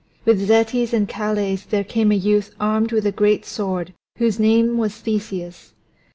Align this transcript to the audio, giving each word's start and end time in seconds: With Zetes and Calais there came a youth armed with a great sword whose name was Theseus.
With 0.25 0.39
Zetes 0.47 0.93
and 0.93 1.07
Calais 1.07 1.57
there 1.69 1.83
came 1.83 2.11
a 2.11 2.15
youth 2.15 2.55
armed 2.59 2.91
with 2.91 3.05
a 3.05 3.11
great 3.11 3.45
sword 3.45 3.93
whose 4.17 4.39
name 4.39 4.79
was 4.79 4.95
Theseus. 4.95 5.73